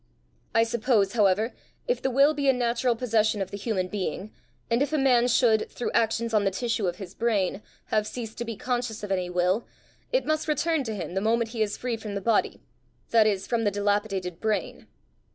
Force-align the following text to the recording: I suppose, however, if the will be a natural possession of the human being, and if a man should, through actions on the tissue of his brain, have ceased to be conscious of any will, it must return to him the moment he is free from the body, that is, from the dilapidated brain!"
I 0.55 0.63
suppose, 0.63 1.13
however, 1.13 1.53
if 1.87 2.01
the 2.01 2.09
will 2.09 2.33
be 2.33 2.49
a 2.49 2.53
natural 2.53 2.95
possession 2.95 3.39
of 3.39 3.51
the 3.51 3.55
human 3.57 3.87
being, 3.87 4.33
and 4.67 4.81
if 4.81 4.91
a 4.91 4.97
man 4.97 5.27
should, 5.27 5.69
through 5.69 5.91
actions 5.91 6.33
on 6.33 6.43
the 6.43 6.49
tissue 6.49 6.87
of 6.87 6.95
his 6.95 7.13
brain, 7.13 7.61
have 7.93 8.07
ceased 8.07 8.39
to 8.39 8.45
be 8.45 8.55
conscious 8.55 9.03
of 9.03 9.11
any 9.11 9.29
will, 9.29 9.67
it 10.11 10.25
must 10.25 10.47
return 10.47 10.83
to 10.85 10.95
him 10.95 11.13
the 11.13 11.21
moment 11.21 11.51
he 11.51 11.61
is 11.61 11.77
free 11.77 11.97
from 11.97 12.15
the 12.15 12.19
body, 12.19 12.63
that 13.11 13.27
is, 13.27 13.45
from 13.45 13.63
the 13.63 13.69
dilapidated 13.69 14.39
brain!" 14.41 14.87